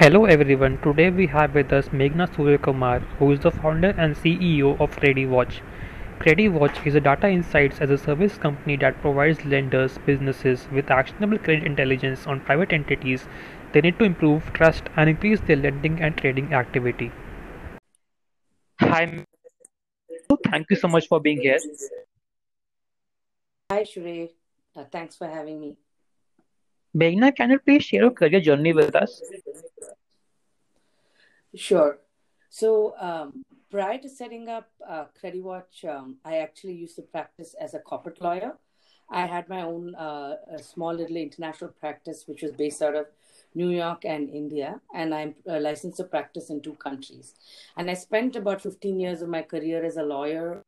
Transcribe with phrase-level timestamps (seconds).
[0.00, 4.80] Hello everyone, today we have with us Meghna Suryakumar, who is the founder and CEO
[4.80, 5.60] of CrediWatch.
[6.20, 11.36] CrediWatch is a data insights as a service company that provides lenders, businesses with actionable
[11.36, 13.26] credit intelligence on private entities
[13.74, 17.12] they need to improve trust and increase their lending and trading activity.
[18.80, 20.38] Hi, Meghna.
[20.46, 21.58] thank you so much for being here.
[23.70, 24.30] Hi, Shrey.
[24.74, 25.76] Uh, thanks for having me.
[26.96, 29.22] Meghna, can you please share your career journey with us?
[31.54, 31.98] Sure.
[32.48, 37.74] So, um, prior to setting up uh, CrediWatch, um, I actually used to practice as
[37.74, 38.56] a corporate lawyer.
[39.08, 43.06] I had my own uh, small little international practice, which was based out of
[43.54, 47.34] New York and India, and I'm uh, licensed to practice in two countries.
[47.76, 50.62] And I spent about 15 years of my career as a lawyer,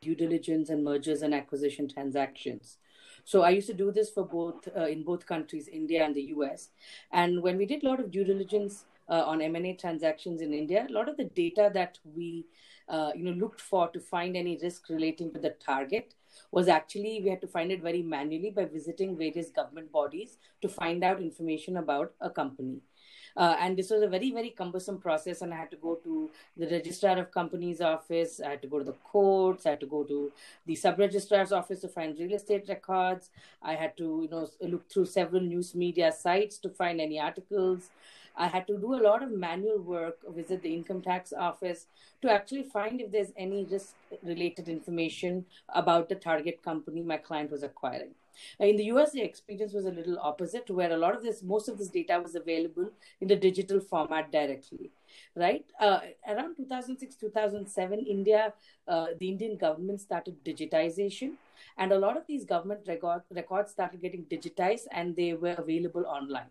[0.00, 2.78] due diligence and mergers and acquisition transactions.
[3.24, 6.32] So I used to do this for both uh, in both countries, India and the
[6.36, 6.70] US.
[7.12, 10.86] And when we did a lot of due diligence uh, on M&A transactions in India,
[10.88, 12.46] a lot of the data that we
[12.88, 16.14] uh, you know looked for to find any risk relating to the target
[16.50, 20.68] was actually we had to find it very manually by visiting various government bodies to
[20.68, 22.80] find out information about a company.
[23.36, 25.42] Uh, and this was a very, very cumbersome process.
[25.42, 28.40] And I had to go to the registrar of companies office.
[28.44, 29.64] I had to go to the courts.
[29.64, 30.32] I had to go to
[30.66, 33.30] the sub registrar's office to find real estate records.
[33.62, 37.90] I had to, you know, look through several news media sites to find any articles.
[38.38, 41.86] I had to do a lot of manual work, visit the income tax office
[42.22, 47.50] to actually find if there's any risk related information about the target company my client
[47.50, 48.14] was acquiring.
[48.60, 51.68] In the US, the experience was a little opposite, where a lot of this, most
[51.68, 52.88] of this data was available
[53.20, 54.92] in the digital format directly.
[55.34, 58.52] Right uh, around 2006, 2007, India,
[58.86, 61.32] uh, the Indian government started digitization,
[61.76, 66.06] and a lot of these government record, records started getting digitized, and they were available
[66.06, 66.50] online.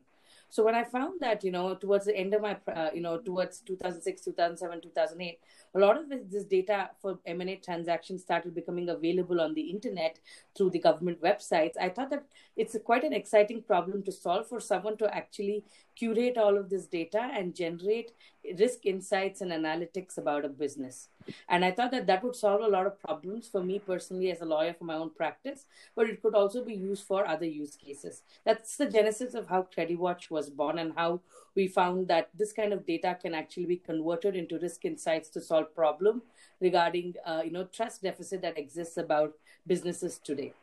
[0.50, 3.18] So when I found that, you know, towards the end of my, uh, you know,
[3.18, 5.40] towards 2006, 2007, 2008,
[5.76, 10.20] a lot of this data for M&A transactions started becoming available on the internet
[10.56, 11.74] through the government websites.
[11.80, 12.24] I thought that
[12.56, 15.66] it's quite an exciting problem to solve for someone to actually
[15.96, 18.12] curate all of this data and generate
[18.60, 21.10] risk insights and analytics about a business.
[21.50, 24.42] And I thought that that would solve a lot of problems for me personally as
[24.42, 25.66] a lawyer for my own practice,
[25.96, 28.22] but it could also be used for other use cases.
[28.46, 31.22] That's the genesis of how CrediWatch was born and how
[31.56, 35.42] we found that this kind of data can actually be converted into risk insights to
[35.42, 36.22] solve problem
[36.62, 39.34] regarding uh, you know trust deficit that exists about
[39.66, 40.54] businesses today.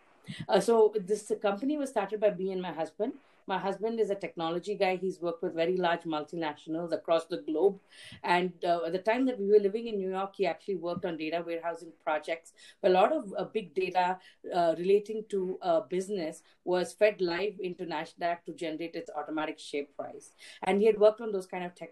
[0.49, 3.13] Uh, so this company was started by me and my husband
[3.47, 4.97] my husband is a technology guy.
[4.97, 7.79] He's worked with very large multinationals across the globe.
[8.23, 11.05] And uh, at the time that we were living in New York, he actually worked
[11.05, 12.53] on data warehousing projects.
[12.83, 14.19] A lot of uh, big data
[14.55, 19.85] uh, relating to uh, business was fed live into NASDAQ to generate its automatic share
[19.97, 20.33] price.
[20.63, 21.91] And he had worked on those kind of tech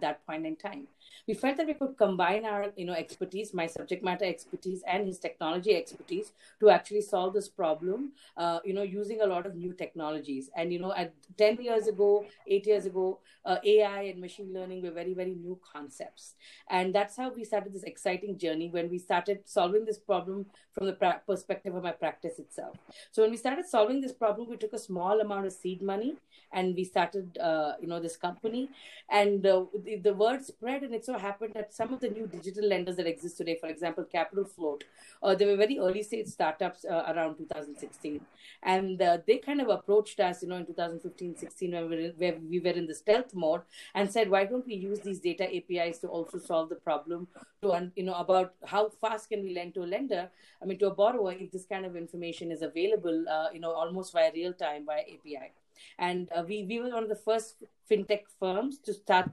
[0.00, 0.86] that point in time.
[1.28, 5.06] We felt that we could combine our you know expertise my subject matter expertise and
[5.06, 9.54] his technology expertise to actually solve this problem uh, you know using a lot of
[9.54, 10.50] new technologies.
[10.56, 14.82] And you know at 10 years ago 8 years ago uh, ai and machine learning
[14.82, 16.34] were very very new concepts.
[16.68, 20.86] And that's how we started this exciting journey when we started solving this problem from
[20.86, 22.76] the pra- perspective of my practice itself.
[23.12, 26.16] So when we started solving this problem we took a small amount of seed money
[26.52, 28.68] and we started uh, you know this company.
[29.10, 32.26] And uh, the, the word spread and it so happened that some of the new
[32.26, 34.84] digital lenders that exist today for example capital float
[35.22, 38.20] uh, they were very early stage startups uh, around 2016
[38.62, 42.38] and uh, they kind of approached us you know in 2015 16 when we, were
[42.50, 43.62] we were in the stealth mode
[43.94, 47.28] and said why don't we use these data apis to also solve the problem
[47.62, 50.30] to you know about how fast can we lend to a lender?
[50.62, 53.72] I mean to a borrower if this kind of information is available uh, you know
[53.72, 55.52] almost via real time via api
[55.98, 57.56] and uh, we, we were one of the first
[57.90, 59.30] fintech firms to start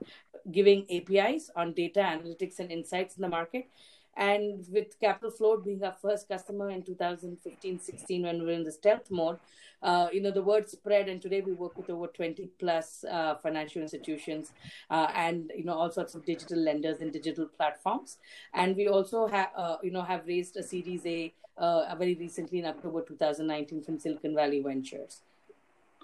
[0.51, 3.69] giving APIs on data analytics and insights in the market.
[4.17, 8.63] And with Capital Float being our first customer in 2015 16, when we were in
[8.63, 9.39] the stealth mode,
[9.81, 11.07] uh, you know, the word spread.
[11.07, 14.51] And today we work with over 20 plus uh, financial institutions
[14.89, 18.17] uh, and, you know, all sorts of digital lenders and digital platforms.
[18.53, 22.59] And we also have, uh, you know, have raised a Series A uh, very recently
[22.59, 25.21] in October 2019 from Silicon Valley Ventures.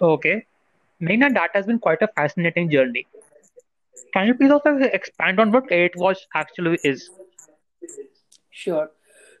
[0.00, 0.46] Okay.
[1.00, 3.06] Meghna, that has been quite a fascinating journey.
[4.12, 7.10] Can you please also expand on what CrediWatch actually is?
[8.50, 8.90] Sure.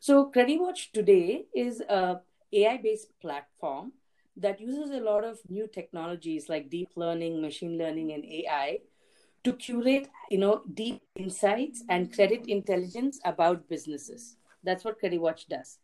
[0.00, 2.20] So CrediWatch today is a
[2.52, 3.92] AI-based platform
[4.36, 8.78] that uses a lot of new technologies like deep learning, machine learning, and AI
[9.44, 14.36] to curate, you know, deep insights and credit intelligence about businesses.
[14.62, 15.78] That's what CrediWatch does.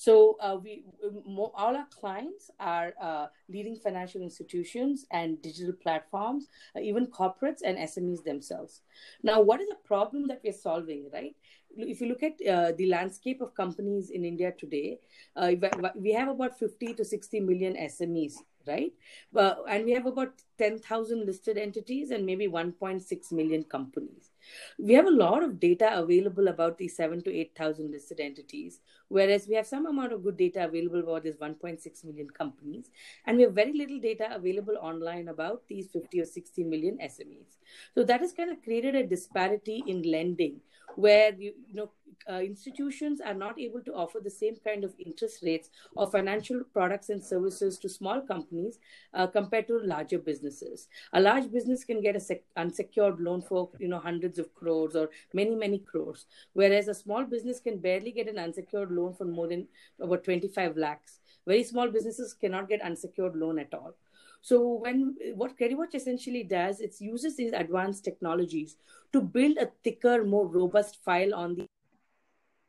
[0.00, 0.82] So uh, we
[1.28, 7.76] all our clients are uh, leading financial institutions and digital platforms, uh, even corporates and
[7.76, 8.80] SMEs themselves.
[9.22, 11.36] Now, what is the problem that we're solving, right?
[11.76, 15.00] If you look at uh, the landscape of companies in India today,
[15.36, 15.52] uh,
[15.94, 18.36] we have about 50 to 60 million SMEs
[18.66, 18.92] right?
[19.34, 24.30] Uh, and we have about 10,000 listed entities and maybe 1.6 million companies.
[24.78, 28.80] We have a lot of data available about these 7 to 8,000 listed entities,
[29.10, 32.90] whereas we have some amount of good data available about these 1.6 million companies.
[33.26, 37.58] And we have very little data available online about these 50 or 60 million SMEs.
[37.94, 40.60] So that has kind of created a disparity in lending
[40.96, 41.90] where you, you know
[42.28, 46.62] uh, institutions are not able to offer the same kind of interest rates or financial
[46.72, 48.78] products and services to small companies
[49.14, 50.88] uh, compared to larger businesses.
[51.14, 54.94] A large business can get a sec- unsecured loan for you know hundreds of crores
[54.94, 59.24] or many many crores, whereas a small business can barely get an unsecured loan for
[59.24, 59.66] more than
[60.00, 61.20] about 25 lakhs.
[61.46, 63.94] Very small businesses cannot get unsecured loan at all.
[64.42, 68.76] So when what CrediWatch essentially does, it uses these advanced technologies
[69.12, 71.66] to build a thicker, more robust file on the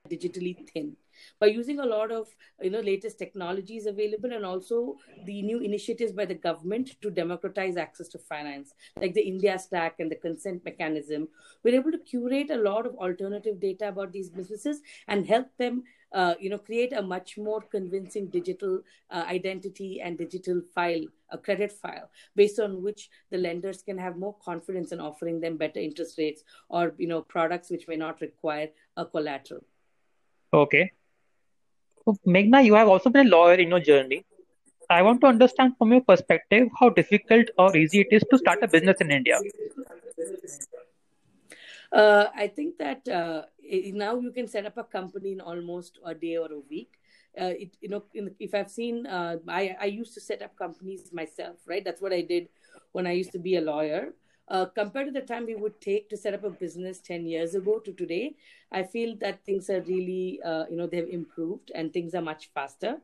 [0.09, 0.95] digitally thin
[1.39, 2.27] by using a lot of
[2.61, 4.95] you know latest technologies available and also
[5.25, 9.99] the new initiatives by the government to democratize access to finance like the india stack
[9.99, 11.27] and the consent mechanism
[11.63, 15.83] we're able to curate a lot of alternative data about these businesses and help them
[16.13, 21.37] uh, you know create a much more convincing digital uh, identity and digital file a
[21.37, 25.79] credit file based on which the lenders can have more confidence in offering them better
[25.79, 28.67] interest rates or you know products which may not require
[28.97, 29.63] a collateral
[30.53, 30.91] Okay.
[32.05, 34.25] So, Meghna, you have also been a lawyer in your journey.
[34.89, 38.59] I want to understand from your perspective how difficult or easy it is to start
[38.61, 39.39] a business in India.
[41.93, 46.13] Uh, I think that uh, now you can set up a company in almost a
[46.13, 46.99] day or a week.
[47.39, 50.55] Uh, it, you know, in, if I've seen, uh, I, I used to set up
[50.57, 51.83] companies myself, right?
[51.83, 52.49] That's what I did
[52.91, 54.13] when I used to be a lawyer.
[54.51, 57.55] Uh, compared to the time we would take to set up a business 10 years
[57.55, 58.35] ago to today,
[58.69, 62.49] I feel that things are really, uh, you know, they've improved and things are much
[62.53, 62.97] faster.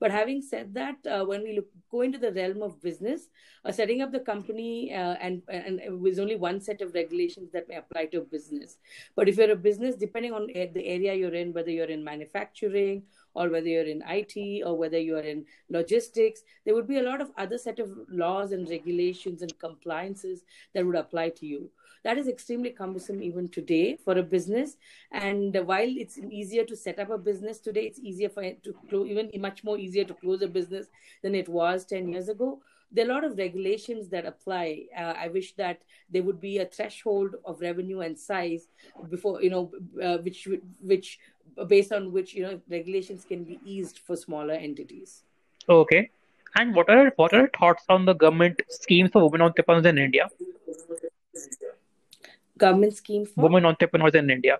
[0.00, 3.28] But having said that, uh, when we look, go into the realm of business,
[3.66, 7.68] uh, setting up the company uh, and and with only one set of regulations that
[7.68, 8.78] may apply to a business.
[9.14, 13.04] But if you're a business, depending on the area you're in, whether you're in manufacturing
[13.34, 17.20] or whether you're in IT or whether you're in logistics, there would be a lot
[17.20, 20.44] of other set of laws and regulations and compliances
[20.74, 21.70] that would apply to you.
[22.04, 24.76] That is extremely cumbersome even today for a business.
[25.10, 28.74] And while it's easier to set up a business today, it's easier for it to
[28.88, 30.86] close, even much more easier to close a business
[31.22, 32.60] than it was 10 years ago
[32.94, 34.84] there are a lot of regulations that apply.
[34.96, 38.68] Uh, I wish that there would be a threshold of revenue and size
[39.10, 39.72] before you know,
[40.02, 40.48] uh, which
[40.80, 41.18] which
[41.68, 45.22] based on which you know regulations can be eased for smaller entities.
[45.68, 46.10] Okay.
[46.56, 49.98] And what are what are your thoughts on the government schemes for women entrepreneurs in
[49.98, 50.28] India?
[52.56, 54.58] Government scheme for women entrepreneurs in India.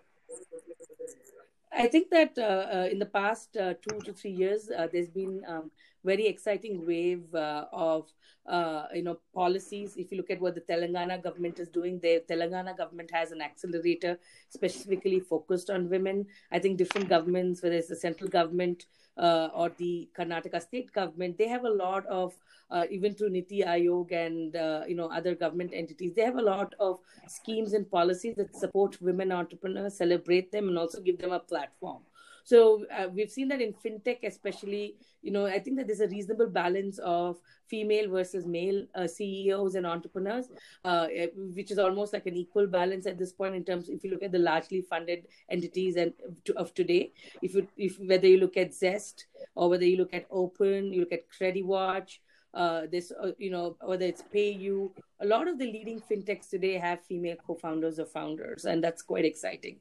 [1.76, 5.08] I think that uh, uh, in the past uh, two to three years, uh, there's
[5.08, 5.70] been um,
[6.04, 8.12] very exciting wave uh, of
[8.46, 9.96] uh, you know policies.
[9.96, 13.40] If you look at what the Telangana government is doing, the Telangana government has an
[13.40, 14.18] accelerator
[14.48, 16.26] specifically focused on women.
[16.52, 18.86] I think different governments, whether it's the central government
[19.16, 22.34] uh, or the Karnataka state government, they have a lot of
[22.70, 26.42] uh, even through Niti Aayog and uh, you know other government entities, they have a
[26.42, 26.98] lot of
[27.28, 32.02] schemes and policies that support women entrepreneurs, celebrate them, and also give them a platform.
[32.44, 36.08] So uh, we've seen that in fintech, especially, you know, I think that there's a
[36.08, 40.48] reasonable balance of female versus male uh, CEOs and entrepreneurs,
[40.84, 43.88] uh, eh, which is almost like an equal balance at this point in terms.
[43.88, 46.12] If you look at the largely funded entities and
[46.44, 50.12] to, of today, if you if whether you look at Zest or whether you look
[50.12, 52.18] at Open, you look at CrediWatch.
[52.52, 54.88] Uh, this, uh, you know, whether it's PayU,
[55.20, 59.24] a lot of the leading fintechs today have female co-founders or founders, and that's quite
[59.24, 59.80] exciting.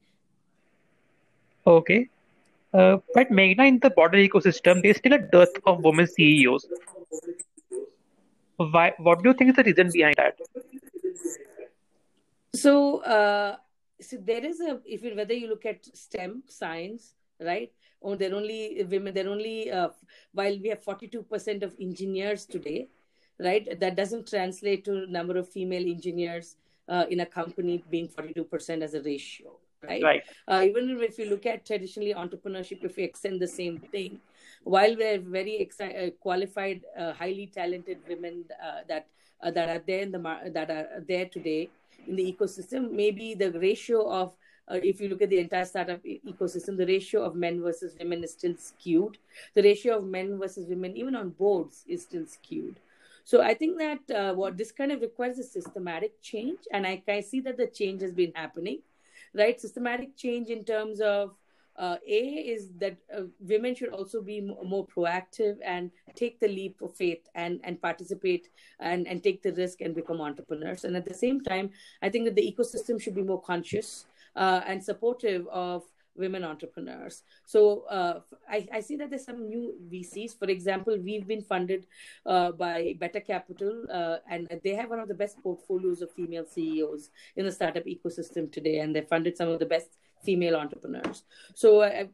[1.67, 2.09] Okay,
[2.73, 6.65] uh, but Meghna, in the broader ecosystem, there's still a dearth of women CEOs.
[8.57, 8.93] Why?
[8.97, 10.39] What do you think is the reason behind that?
[12.55, 13.57] So, uh,
[14.01, 17.71] so there is a if you, whether you look at STEM science, right?
[18.01, 19.13] Oh, they're only women.
[19.13, 19.89] They're only uh,
[20.33, 22.89] while we have forty two percent of engineers today,
[23.39, 23.79] right?
[23.79, 26.55] That doesn't translate to number of female engineers
[26.89, 30.03] uh, in a company being forty two percent as a ratio right?
[30.03, 30.23] Right.
[30.47, 34.19] Uh, even if you look at traditionally entrepreneurship, if we extend the same thing,
[34.63, 39.07] while we're very exci- uh, qualified, uh, highly talented women uh, that
[39.41, 41.69] uh, that are there in the mar- that are there today
[42.07, 44.33] in the ecosystem, maybe the ratio of
[44.69, 47.95] uh, if you look at the entire startup e- ecosystem, the ratio of men versus
[47.99, 49.17] women is still skewed.
[49.55, 52.79] The ratio of men versus women, even on boards, is still skewed.
[53.25, 57.03] So I think that uh, what this kind of requires a systematic change, and I,
[57.07, 58.79] I see that the change has been happening,
[59.33, 59.59] right?
[59.59, 61.35] Systematic change in terms of
[61.77, 66.81] uh, a is that uh, women should also be more proactive and take the leap
[66.81, 68.49] of faith and and participate
[68.79, 71.71] and and take the risk and become entrepreneurs and at the same time
[72.03, 75.83] i think that the ecosystem should be more conscious uh, and supportive of
[76.15, 77.23] women entrepreneurs.
[77.45, 80.37] So uh, I, I, see that there's some new VCs.
[80.37, 81.87] For example, we've been funded
[82.25, 86.45] uh, by Better Capital, uh, and they have one of the best portfolios of female
[86.45, 91.23] CEOs in the startup ecosystem today, and they funded some of the best female entrepreneurs.
[91.53, 92.05] So, uh,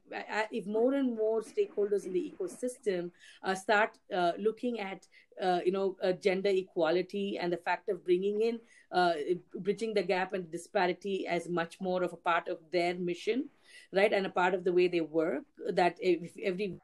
[0.51, 3.11] if more and more stakeholders in the ecosystem
[3.43, 5.07] uh, start uh, looking at,
[5.41, 8.59] uh, you know, uh, gender equality and the fact of bringing in,
[8.91, 9.13] uh,
[9.59, 13.49] bridging the gap and disparity as much more of a part of their mission,
[13.93, 15.43] right, and a part of the way they work,
[15.73, 16.77] that if every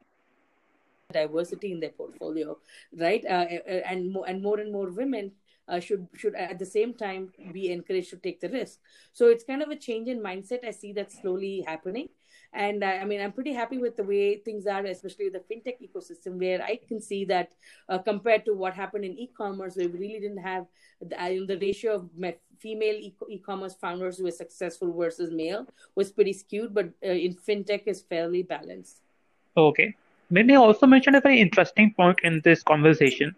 [1.12, 2.58] diversity in their portfolio,
[2.98, 5.32] right, and more and more and more women
[5.68, 8.78] uh, should should at the same time be encouraged to take the risk.
[9.12, 10.64] So it's kind of a change in mindset.
[10.66, 12.08] I see that slowly happening.
[12.52, 15.76] And I, I mean, I'm pretty happy with the way things are, especially the fintech
[15.82, 17.52] ecosystem, where I can see that
[17.88, 20.66] uh, compared to what happened in e-commerce, where we really didn't have
[21.00, 22.10] the, uh, the ratio of
[22.58, 27.34] female e- commerce founders who were successful versus male was pretty skewed, but uh, in
[27.34, 29.00] fintech is fairly balanced.
[29.56, 29.94] Okay.
[30.30, 33.34] Maybe also mentioned a very interesting point in this conversation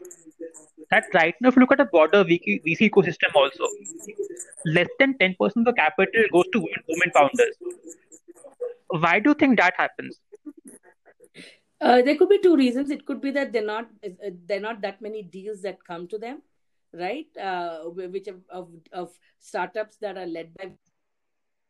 [0.90, 3.64] that right now, if you look at a broader VC, ecosystem also,
[4.64, 7.56] less than 10% of the capital goes to women founders.
[8.88, 10.18] Why do you think that happens?
[11.80, 12.90] Uh, there could be two reasons.
[12.90, 16.18] It could be that they're not uh, they're not that many deals that come to
[16.18, 16.42] them,
[16.92, 17.26] right?
[17.36, 20.72] Uh, which of, of, of startups that are led by,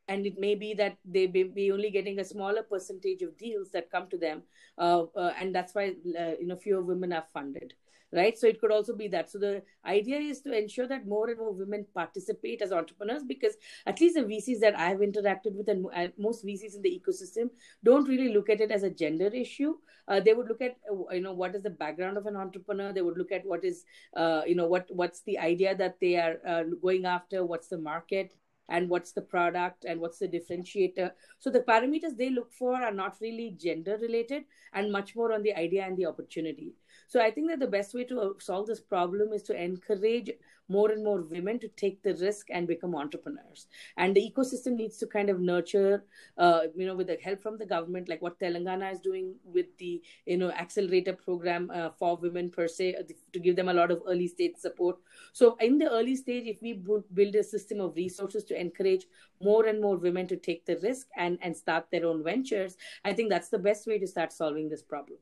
[0.06, 3.70] and it may be that they may be only getting a smaller percentage of deals
[3.72, 4.42] that come to them,
[4.78, 7.74] uh, uh, and that's why uh, you know fewer women are funded
[8.12, 8.38] right?
[8.38, 9.30] So it could also be that.
[9.30, 13.54] So the idea is to ensure that more and more women participate as entrepreneurs because
[13.86, 17.50] at least the VCs that I've interacted with and most VCs in the ecosystem
[17.84, 19.74] don't really look at it as a gender issue.
[20.06, 22.92] Uh, they would look at uh, you know what is the background of an entrepreneur.
[22.92, 23.84] They would look at what is
[24.16, 27.44] uh, you know what what's the idea that they are uh, going after.
[27.44, 28.34] What's the market
[28.68, 31.10] and what's the product and what's the differentiator.
[31.38, 35.42] So the parameters they look for are not really gender related and much more on
[35.42, 36.74] the idea and the opportunity.
[37.08, 40.30] So I think that the best way to uh, solve this problem is to encourage
[40.68, 43.66] more and more women to take the risk and become entrepreneurs.
[43.96, 46.04] And the ecosystem needs to kind of nurture,
[46.36, 49.66] uh, you know, with the help from the government, like what Telangana is doing with
[49.78, 53.74] the, you know, accelerator program uh, for women per se, uh, to give them a
[53.74, 54.98] lot of early stage support.
[55.32, 56.74] So in the early stage, if we
[57.14, 59.06] build a system of resources to encourage
[59.42, 63.14] more and more women to take the risk and, and start their own ventures, I
[63.14, 65.18] think that's the best way to start solving this problem.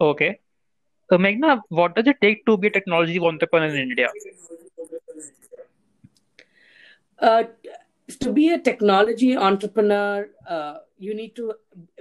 [0.00, 0.40] Okay.
[1.10, 4.08] So, Meghna, what does it take to be a technology entrepreneur in India?
[7.18, 7.44] Uh,
[8.20, 11.54] to be a technology entrepreneur, uh, you need to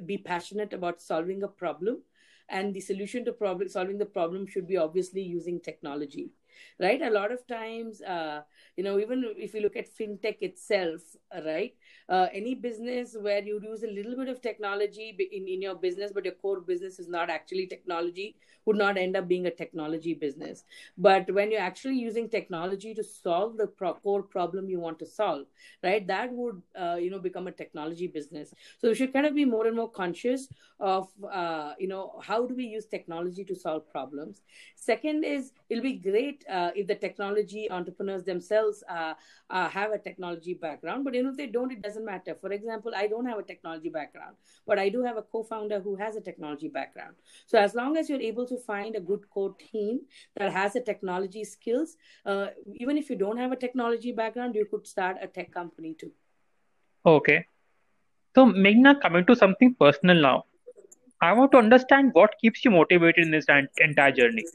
[0.05, 2.01] be passionate about solving a problem,
[2.47, 6.31] and the solution to problem solving the problem should be obviously using technology,
[6.79, 7.01] right?
[7.01, 8.41] A lot of times, uh,
[8.75, 11.01] you know, even if you look at fintech itself,
[11.45, 11.73] right?
[12.09, 16.11] uh, any business where you use a little bit of technology in, in your business
[16.13, 20.13] but your core business is not actually technology would not end up being a technology
[20.13, 20.63] business
[20.97, 25.05] but when you're actually using technology to solve the pro- core problem you want to
[25.05, 25.45] solve
[25.83, 29.35] right that would uh, you know become a technology business so we should kind of
[29.35, 30.47] be more and more conscious
[30.79, 34.41] of uh, you know how do we use technology to solve problems
[34.75, 39.13] second is it'll be great uh, if the technology entrepreneurs themselves uh,
[39.49, 42.35] uh, have a technology background but you know if they don't it doesn't matter.
[42.35, 45.79] For example, I don't have a technology background, but I do have a co founder
[45.79, 47.15] who has a technology background.
[47.45, 50.01] So, as long as you're able to find a good core team
[50.35, 54.65] that has the technology skills, uh, even if you don't have a technology background, you
[54.65, 56.11] could start a tech company too.
[57.05, 57.45] Okay.
[58.35, 60.45] So, Meghna, coming to something personal now,
[61.21, 63.45] I want to understand what keeps you motivated in this
[63.77, 64.45] entire journey.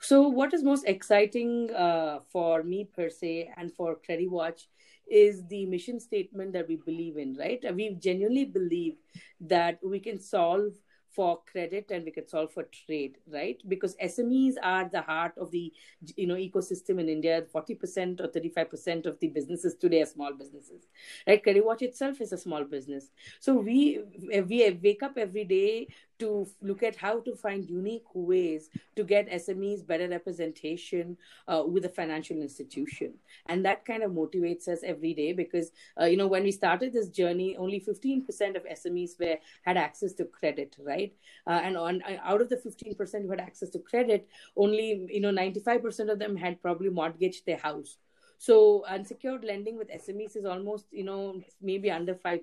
[0.00, 4.66] So, what is most exciting uh, for me per se and for CrediWatch
[5.10, 7.60] is the mission statement that we believe in, right?
[7.74, 8.96] We genuinely believe
[9.40, 10.74] that we can solve
[11.14, 15.50] for credit and we can solve for trade right because smes are the heart of
[15.50, 15.72] the
[16.16, 20.86] you know ecosystem in india 40% or 35% of the businesses today are small businesses
[21.26, 24.00] right CrediWatch itself is a small business so we
[24.48, 25.88] we wake up every day
[26.20, 31.16] to look at how to find unique ways to get SMEs better representation
[31.48, 33.14] uh, with a financial institution.
[33.46, 36.92] And that kind of motivates us every day because, uh, you know, when we started
[36.92, 40.99] this journey, only 15% of SMEs were had access to credit, right?
[41.46, 45.20] Uh, and on, uh, out of the 15% who had access to credit, only, you
[45.20, 47.96] know, 95% of them had probably mortgaged their house
[48.40, 52.40] so unsecured lending with SMEs is almost, you know, maybe under 5%,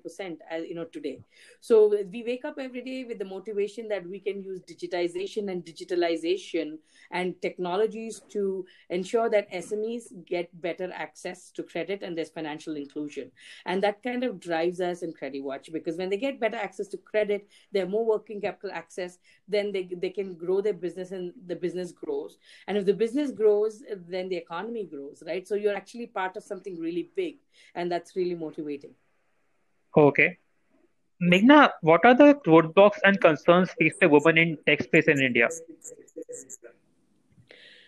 [0.48, 1.18] as uh, you know, today.
[1.60, 5.64] So we wake up every day with the motivation that we can use digitization and
[5.64, 6.76] digitalization
[7.10, 13.32] and technologies to ensure that SMEs get better access to credit and there's financial inclusion.
[13.66, 16.98] And that kind of drives us in CrediWatch because when they get better access to
[16.98, 21.32] credit, they have more working capital access, then they, they can grow their business and
[21.48, 22.38] the business grows.
[22.68, 25.48] And if the business grows, then the economy grows, right?
[25.48, 27.38] So you're actually part of something really big
[27.74, 28.94] and that's really motivating
[29.96, 30.36] okay
[31.20, 35.48] Meghna, what are the roadblocks and concerns faced by women in tech space in India?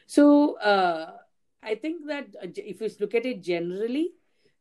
[0.07, 1.13] So, uh,
[1.63, 4.11] I think that uh, if you look at it generally,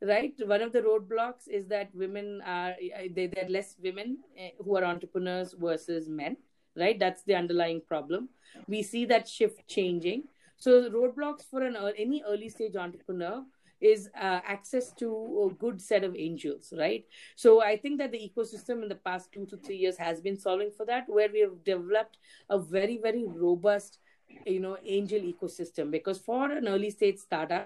[0.01, 4.19] right, one of the roadblocks is that women are uh, they, there are less women
[4.37, 6.37] uh, who are entrepreneurs versus men,
[6.75, 6.99] right?
[6.99, 8.29] That's the underlying problem.
[8.67, 10.25] We see that shift changing.
[10.59, 13.43] So roadblocks for an any early stage entrepreneur
[13.81, 17.05] is uh, access to a good set of angels, right?
[17.35, 20.37] So I think that the ecosystem in the past two to three years has been
[20.37, 22.17] solving for that, where we have developed
[22.49, 23.99] a very very robust,
[24.45, 25.91] you know, angel ecosystem.
[25.91, 27.65] Because for an early stage startup,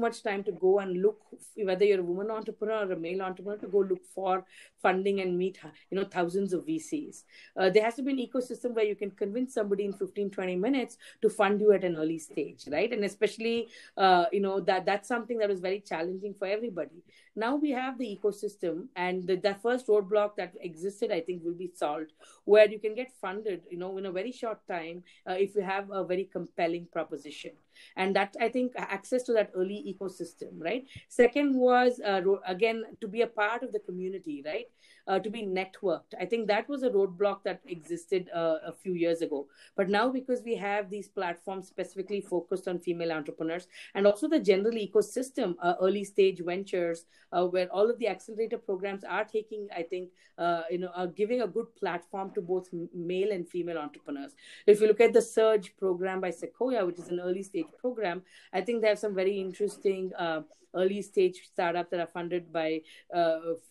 [0.00, 1.20] much time to go and look
[1.62, 4.44] whether you're a woman entrepreneur or a male entrepreneur to go look for
[4.82, 5.56] funding and meet
[5.88, 7.22] you know thousands of vcs
[7.56, 10.56] uh, there has to be an ecosystem where you can convince somebody in 15 20
[10.56, 12.92] minutes to fund you at an early stage right?
[12.92, 17.04] And especially uh, you know that that's something that was very challenging for everybody
[17.36, 21.54] now we have the ecosystem and the, the first roadblock that existed i think will
[21.54, 22.12] be solved
[22.44, 25.62] where you can get funded you know in a very short time uh, if you
[25.62, 27.52] have a very compelling proposition.
[27.96, 30.86] And that i think access to that early ecosystem right?
[31.08, 34.66] Second was uh, again to be a part of the community right
[35.06, 36.14] uh, to be networked.
[36.18, 39.46] I think that was a roadblock that existed uh, a few years ago.
[39.76, 44.40] But now because we have these platforms specifically focused on female entrepreneurs and also the
[44.40, 49.68] general ecosystem uh, early stage ventures uh, where all of the accelerator programs are taking
[49.76, 54.32] i think uh, you know giving a good platform to both male and female entrepreneurs.
[54.66, 58.22] If you look at the surge program by sequoia which is an early stage program
[58.52, 60.42] i think they have some very interesting uh,
[60.74, 62.80] early stage startups that are funded by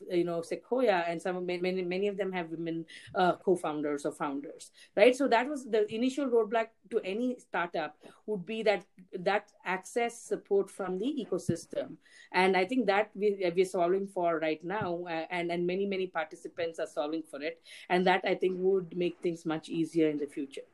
[0.09, 4.71] you know Sequoia, and some many many of them have women uh, co-founders or founders,
[4.95, 5.15] right?
[5.15, 8.85] So that was the initial roadblock to any startup would be that
[9.19, 11.95] that access support from the ecosystem,
[12.31, 16.07] and I think that we we're solving for right now, uh, and and many many
[16.07, 20.17] participants are solving for it, and that I think would make things much easier in
[20.17, 20.67] the future.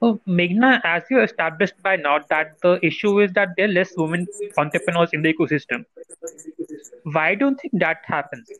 [0.00, 3.96] So, Meghna, as you established by now that the issue is that there are less
[3.96, 4.26] women
[4.58, 5.86] entrepreneurs in the ecosystem.
[7.04, 8.50] Why don't you think that happens?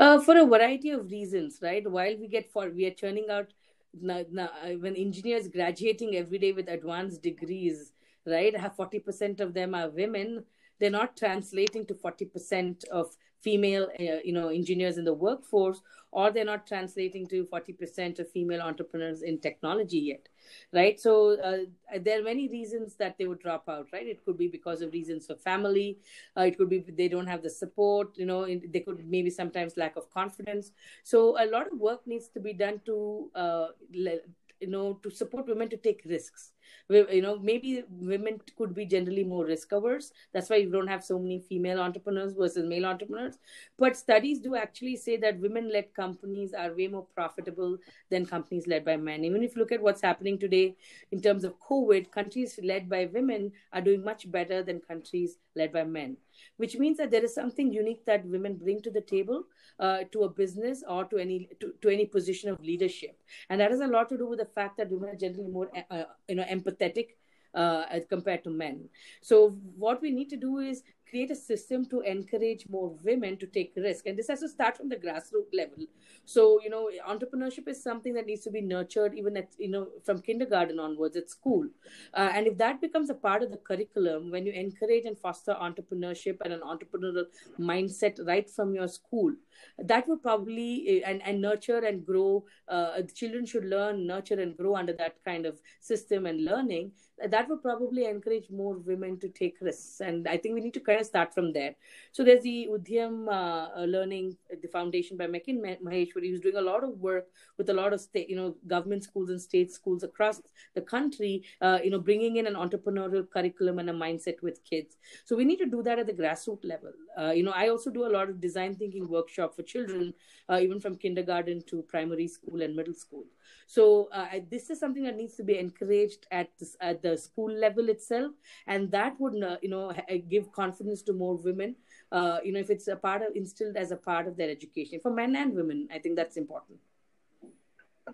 [0.00, 1.86] Uh, for a variety of reasons, right?
[1.86, 3.52] While we get for we are churning out
[4.00, 7.92] now, now, when engineers graduating every day with advanced degrees,
[8.26, 8.56] right?
[8.56, 10.44] Have forty percent of them are women.
[10.78, 15.82] They're not translating to forty percent of female uh, you know engineers in the workforce
[16.12, 20.28] or they're not translating to 40% of female entrepreneurs in technology yet
[20.72, 20.98] right?
[21.00, 24.06] So uh, there are many reasons that they would drop out right?
[24.06, 25.98] It could be because of reasons for family
[26.36, 29.76] uh, it could be they don't have the support you know they could maybe sometimes
[29.76, 30.72] lack of confidence.
[31.02, 35.46] So a lot of work needs to be done to uh, you know to support
[35.46, 36.52] women to take risks
[36.88, 40.12] you know maybe women could be generally more risk averse.
[40.32, 43.38] That's why you don't have so many female entrepreneurs versus male entrepreneurs.
[43.78, 47.78] But studies do actually say that women led companies are way more profitable
[48.10, 49.24] than companies led by men.
[49.24, 50.76] Even if you look at what's happening today
[51.12, 55.72] in terms of covid countries led by women are doing much better than countries led
[55.72, 56.16] by men
[56.56, 59.44] which means that there is something unique that women bring to the table
[59.78, 63.18] uh, to a business or to any to, to any position of leadership.
[63.48, 65.70] And that has a lot to do with the fact that women are generally more
[65.90, 67.08] uh, you know empathetic
[67.54, 68.88] uh, as compared to men.
[69.20, 73.46] So what we need to do is create a system to encourage more women to
[73.46, 74.06] take risk.
[74.06, 75.86] And this has to start from the grassroots level.
[76.24, 79.88] So you know entrepreneurship is something that needs to be nurtured even at you know
[80.04, 81.68] from kindergarten onwards at school.
[82.14, 85.56] Uh, and if that becomes a part of the curriculum when you encourage and foster
[85.60, 87.24] entrepreneurship and an entrepreneurial
[87.58, 89.32] mindset right from your school
[89.78, 94.56] that would probably eh, and, and nurture and grow uh, children should learn nurture and
[94.56, 96.92] grow under that kind of system and learning.
[97.28, 100.00] That would probably encourage more women to take risks.
[100.00, 101.74] And i think we need to kind of start from there.
[102.12, 106.84] So there's the Udyam uh, learning the foundation by Meekin Maheshwari who's doing a lot
[106.84, 107.26] of work
[107.58, 110.40] with a lot of state you know government schools and state schools across
[110.74, 114.96] the country uh, you know bringing in an entrepreneurial curriculum and a mindset with kids.
[115.24, 116.92] So we need to do that at the grassroots level.
[117.18, 120.14] Uh, you know i also do a lot of design thinking workshop for children
[120.48, 123.24] uh, even from kindergarten to primary school and middle school.
[123.66, 127.52] So uh, this is something that needs to be encouraged at this, at the school
[127.52, 128.32] level itself,
[128.66, 129.92] and that would uh, you know
[130.28, 131.76] give confidence to more women.
[132.12, 135.00] Uh, you know, if it's a part of instilled as a part of their education
[135.00, 136.78] for men and women, I think that's important.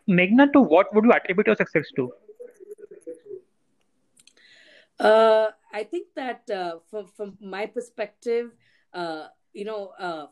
[0.08, 2.12] Meghna, to what would you attribute your success to?
[4.98, 8.52] Uh, I think that uh, from from my perspective,
[8.92, 10.26] uh, you know, uh,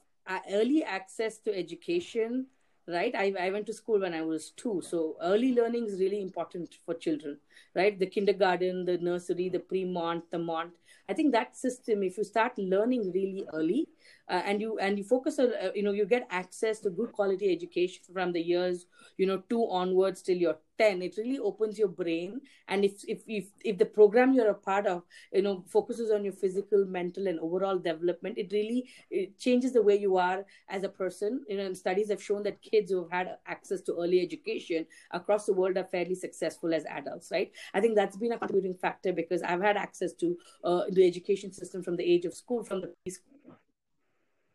[0.50, 2.46] early access to education
[2.86, 6.20] right I, I went to school when i was two so early learning is really
[6.20, 7.38] important for children
[7.74, 10.72] right the kindergarten the nursery the pre-mont the mont
[11.08, 13.88] i think that system if you start learning really early
[14.28, 17.12] uh, and you and you focus on uh, you know you get access to good
[17.12, 18.86] quality education from the years
[19.18, 22.40] you know two onwards till you're 10 it really opens your brain.
[22.68, 26.24] And if if if, if the program you're a part of you know focuses on
[26.24, 30.82] your physical mental and overall development it really it changes the way you are as
[30.84, 31.44] a person.
[31.48, 34.86] You know and studies have shown that kids who have had access to early education
[35.12, 37.52] across the world are fairly successful as adults right?
[37.72, 41.52] I think that's been a contributing factor because i've had access to uh, the education
[41.52, 43.33] system from the age of school from the preschool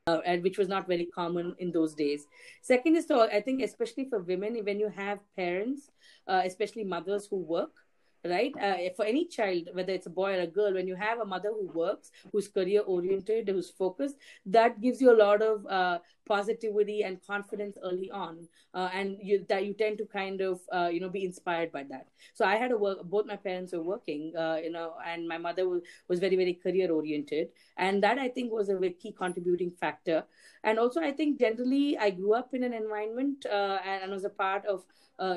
[0.09, 2.21] uh, and which was not very common in those days.
[2.61, 5.91] Second is to, I think, especially for women, when you have parents,
[6.27, 7.75] uh, especially mothers who work,
[8.25, 8.53] right?
[8.61, 11.25] Uh, for any child whether it's a boy or a girl when you have a
[11.25, 15.99] mother who works who's career oriented who's focused that gives you a lot of uh,
[16.27, 20.89] positivity and confidence early on uh, and you that you tend to kind of uh,
[20.91, 22.07] you know be inspired by that.
[22.33, 25.37] So i had a work both my parents were working uh, you know and my
[25.37, 29.71] mother was, was very very career oriented and that i think was a key contributing
[29.79, 30.23] factor.
[30.63, 34.25] And also i think generally i grew up in an environment uh, and, and was
[34.25, 34.83] a part of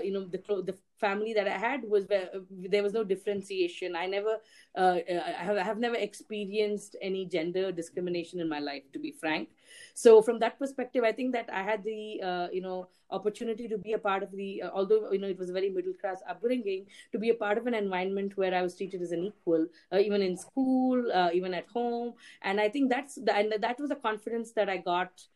[0.04, 2.28] you know the the family that I had was where
[2.74, 3.96] there was no differentiation.
[4.04, 4.34] I never,
[4.82, 4.96] uh,
[5.40, 9.48] I, have, I have never experienced any gender discrimination in my life, to be frank.
[9.94, 12.78] So from that perspective, I think that I had the, uh, you know,
[13.18, 15.70] opportunity to be a part of the, uh, although you know it was a very
[15.76, 19.12] middle class upbringing, to be a part of an environment where I was treated as
[19.12, 23.34] an equal, uh, even in school, uh, even at home, and I think that's the,
[23.40, 25.26] and that was the confidence that I got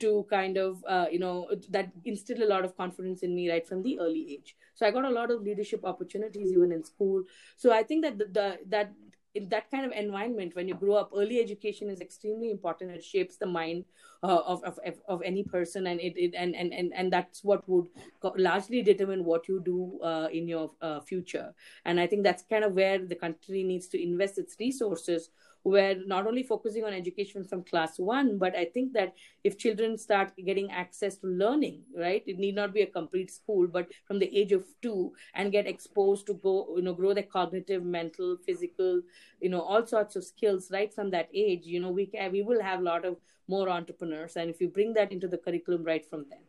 [0.00, 3.66] to kind of uh, you know that instilled a lot of confidence in me right
[3.66, 4.56] from the early age.
[4.74, 7.22] So i got a lot of leadership opportunities even in school.
[7.56, 8.92] So i think that the, the that
[9.34, 12.90] in that kind of environment when you grow up early education is extremely important.
[12.90, 13.84] It shapes the mind
[14.22, 17.68] uh, of, of of any person and it, it and, and and and that's what
[17.68, 17.88] would
[18.36, 21.54] largely determine what you do uh, in your uh, future.
[21.84, 25.30] And i think that's kind of where the country needs to invest its resources
[25.66, 29.98] where not only focusing on education from class one, but I think that if children
[29.98, 34.20] start getting access to learning, right, it need not be a complete school, but from
[34.20, 38.36] the age of two and get exposed to go, you know, grow their cognitive, mental,
[38.46, 39.02] physical,
[39.40, 42.42] you know, all sorts of skills right from that age, you know, we can, we
[42.42, 43.16] will have a lot of
[43.48, 44.36] more entrepreneurs.
[44.36, 46.44] And if you bring that into the curriculum right from then.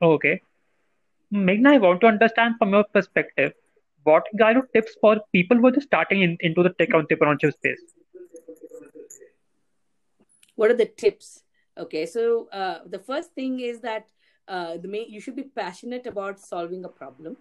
[0.00, 0.42] Okay.
[1.34, 3.52] Meghna, I want to understand from your perspective,
[4.04, 7.54] what kind of tips for people who are just starting in, into the tech entrepreneurship
[7.54, 7.82] space?
[10.60, 11.42] What are the tips?
[11.78, 14.08] Okay so uh, the first thing is that
[14.46, 17.38] uh, the main you should be passionate about solving a problem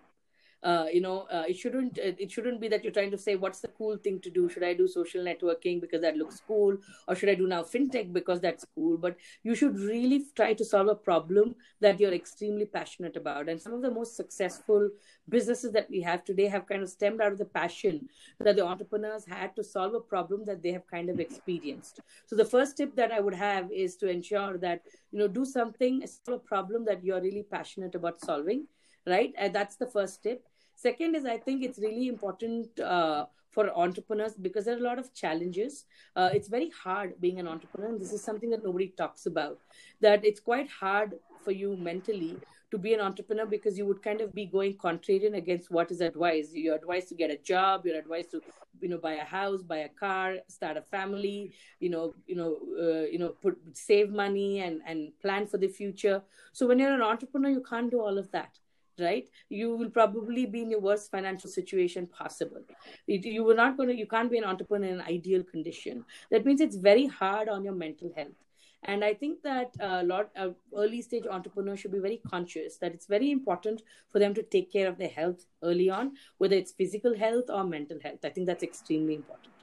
[0.62, 3.62] uh, you know uh, it shouldn't it shouldn't be that you're trying to say what's
[3.62, 4.50] the cool thing to do?
[4.50, 6.78] Should i do social networking because that looks cool?
[7.08, 8.98] Or should i do now fintech because that's cool?
[8.98, 13.48] But you should really try to solve a problem that you're extremely passionate about.
[13.48, 14.90] And some of the most successful
[15.30, 18.66] businesses that we have today have kind of stemmed out of the passion that the
[18.66, 22.02] entrepreneurs had to solve a problem that they have kind of experienced.
[22.26, 25.46] So the first tip that i would have is to ensure that you know do
[25.46, 28.68] something solve a problem that you're really passionate about solving
[29.08, 29.34] right?
[29.38, 30.46] And that's the first tip
[30.86, 35.00] second is i think it's really important uh, for entrepreneurs because there are a lot
[35.00, 38.88] of challenges uh, it's very hard being an entrepreneur and this is something that nobody
[39.02, 39.58] talks about
[40.02, 42.38] that it's quite hard for you mentally
[42.72, 46.02] to be an entrepreneur because you would kind of be going contrarian against what is
[46.02, 46.54] advised.
[46.54, 47.86] You're advised to get a job.
[47.86, 48.42] You're advised to,
[48.80, 51.52] you know, buy a house, buy a car, start a family.
[51.80, 55.68] You know, you know, uh, you know, put save money and and plan for the
[55.68, 56.22] future.
[56.54, 58.60] So when you're an entrepreneur, you can't do all of that
[59.00, 59.30] right?
[59.50, 62.62] You will probably be in your worst financial situation possible.
[63.08, 66.06] You were not going to you can't be an entrepreneur in an ideal condition.
[66.32, 68.40] That means it's very hard on your mental health.
[68.84, 72.94] And i think that a lot of early stage entrepreneurs should be very conscious that
[72.94, 76.72] it's very important for them to take care of their health early on whether it's
[76.72, 78.24] physical health or mental health.
[78.24, 79.54] I think that's extremely important.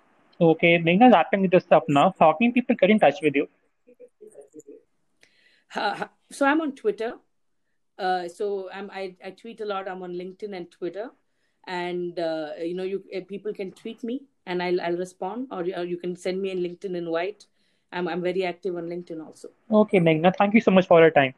[0.49, 2.15] Okay Meghna, wrapping this stuff now.
[2.21, 3.49] How can people get in touch with you?
[5.75, 7.15] Uh, so i'm on twitter
[7.99, 11.11] uh, so I'm, I, I tweet a lot i'm on linkedin and twitter
[11.67, 15.61] and uh, you know you uh, people can tweet me and I'll, I'll respond or,
[15.77, 17.47] or you can send me a linkedin invite
[17.93, 19.49] I'm, I'm very active on LinkedIn also.
[19.71, 21.35] Okay, Meghna, thank you so much for your time.